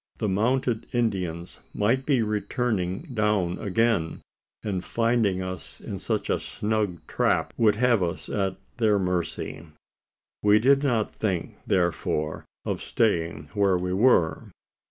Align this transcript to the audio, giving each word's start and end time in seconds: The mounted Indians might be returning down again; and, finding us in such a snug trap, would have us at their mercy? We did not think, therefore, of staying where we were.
The 0.17 0.27
mounted 0.27 0.87
Indians 0.95 1.59
might 1.75 2.07
be 2.07 2.23
returning 2.23 3.03
down 3.13 3.59
again; 3.59 4.21
and, 4.63 4.83
finding 4.83 5.43
us 5.43 5.79
in 5.79 5.99
such 5.99 6.27
a 6.27 6.39
snug 6.39 7.05
trap, 7.05 7.53
would 7.55 7.75
have 7.75 8.01
us 8.01 8.27
at 8.27 8.57
their 8.77 8.97
mercy? 8.97 9.63
We 10.41 10.57
did 10.57 10.81
not 10.81 11.11
think, 11.13 11.57
therefore, 11.67 12.45
of 12.65 12.81
staying 12.81 13.51
where 13.53 13.77
we 13.77 13.93
were. 13.93 14.47